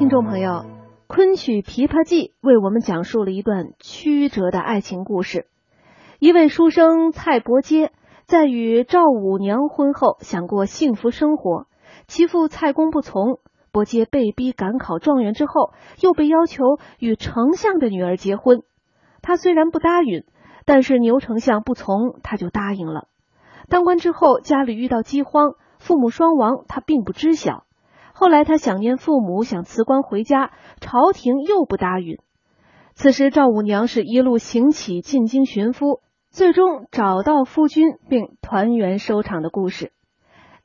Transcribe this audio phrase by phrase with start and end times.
[0.00, 0.50] 听众朋友，
[1.08, 5.46] 《昆曲琵琶记》为我们讲述了一段曲折的爱情故事。
[6.18, 7.92] 一位书生蔡伯阶
[8.24, 11.66] 在与赵五娘婚后，想过幸福生活。
[12.06, 13.40] 其父蔡公不从，
[13.72, 16.64] 伯阶被逼赶考状元之后，又被要求
[16.98, 18.62] 与丞相的女儿结婚。
[19.20, 20.24] 他虽然不答应，
[20.64, 23.08] 但是牛丞相不从，他就答应了。
[23.68, 27.64] 当官之后，家里遇到饥荒，父母双亡，他并不知晓。
[28.20, 32.18] 后来他想念父母，想辞官回家，朝廷又不答应。
[32.92, 39.92] 此时赵五娘是一路行乞进京寻夫，最终找到夫君，并团圆收场的故事。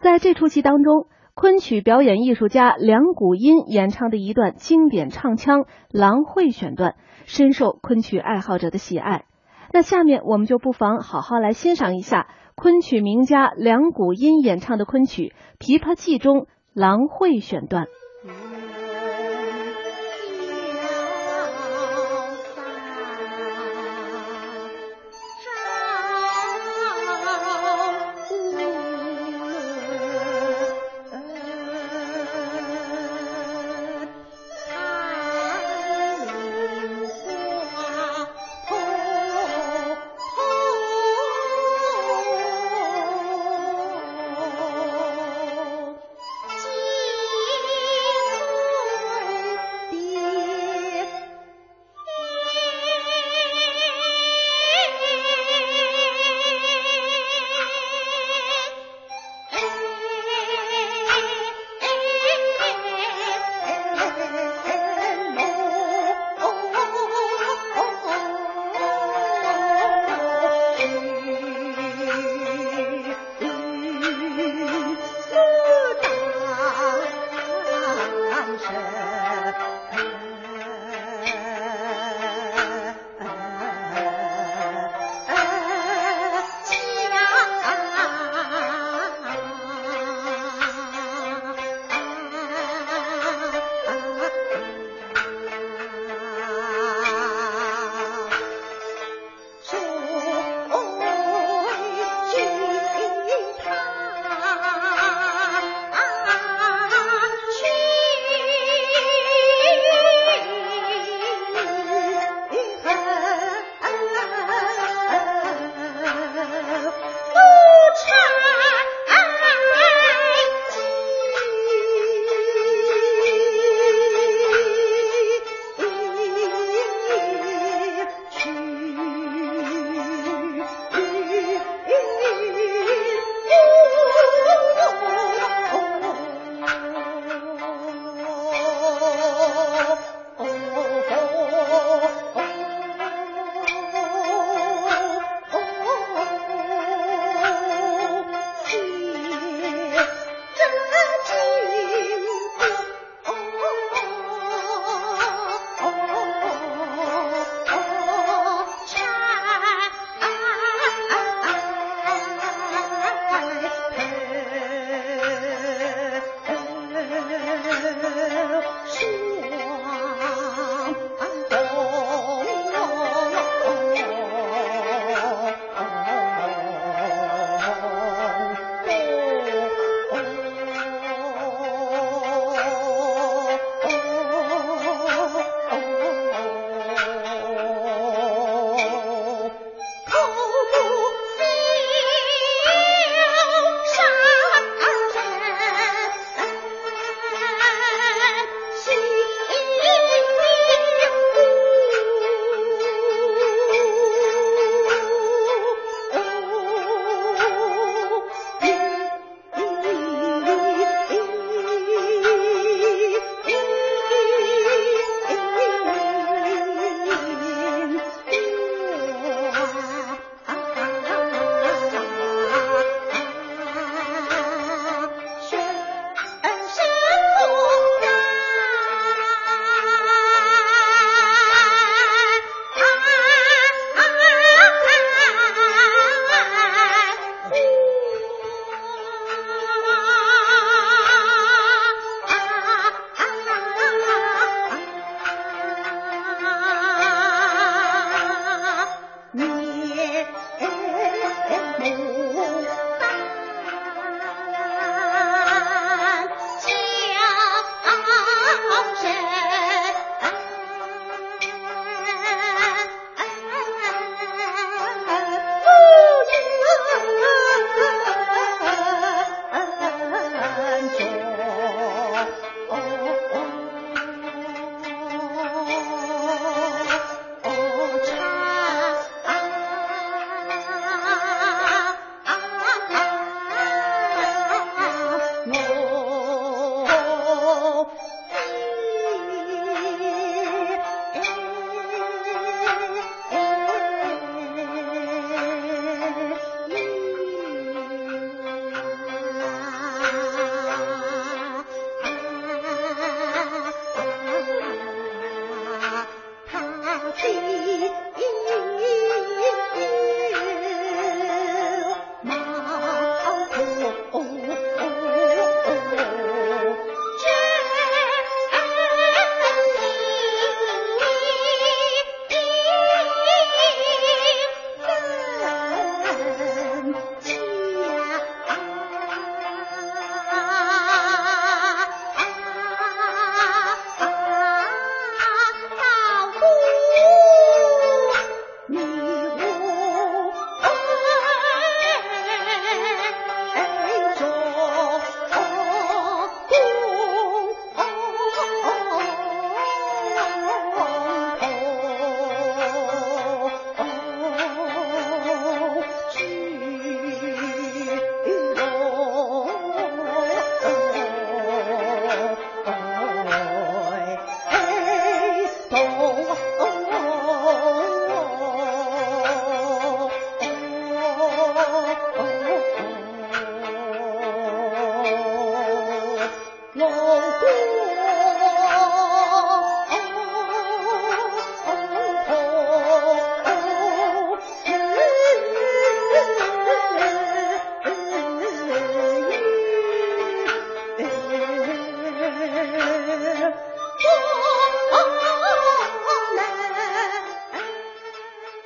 [0.00, 5.60] 在这出戏当中，昆曲表演艺术家梁谷音演唱的一段经典唱腔
[5.92, 9.26] 《狼会》选段，深受昆曲爱好者的喜爱。
[9.72, 15.32] 那下面我们就不妨好好来欣赏一下昆曲名家梁谷音演唱的昆曲
[15.64, 16.48] 《琵琶记》中。
[16.74, 17.86] 狼会选段。